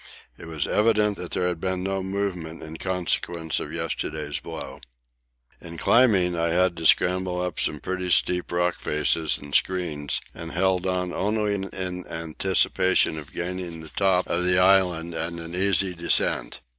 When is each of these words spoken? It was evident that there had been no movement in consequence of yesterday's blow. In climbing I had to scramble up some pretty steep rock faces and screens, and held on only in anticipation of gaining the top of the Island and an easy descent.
It 0.35 0.45
was 0.45 0.65
evident 0.65 1.17
that 1.17 1.29
there 1.29 1.47
had 1.47 1.59
been 1.61 1.83
no 1.83 2.01
movement 2.01 2.63
in 2.63 2.77
consequence 2.77 3.59
of 3.59 3.71
yesterday's 3.71 4.39
blow. 4.39 4.79
In 5.61 5.77
climbing 5.77 6.35
I 6.35 6.47
had 6.47 6.75
to 6.77 6.87
scramble 6.87 7.39
up 7.39 7.59
some 7.59 7.79
pretty 7.79 8.09
steep 8.09 8.51
rock 8.51 8.79
faces 8.79 9.37
and 9.37 9.53
screens, 9.53 10.19
and 10.33 10.53
held 10.53 10.87
on 10.87 11.13
only 11.13 11.53
in 11.53 12.07
anticipation 12.07 13.19
of 13.19 13.31
gaining 13.31 13.81
the 13.81 13.89
top 13.89 14.25
of 14.25 14.43
the 14.43 14.57
Island 14.57 15.13
and 15.13 15.39
an 15.39 15.53
easy 15.53 15.93
descent. 15.93 16.61